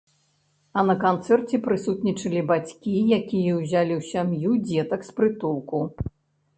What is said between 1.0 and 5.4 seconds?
канцэрце прысутнічалі бацькі, якія ўзялі ў сям'ю дзетак з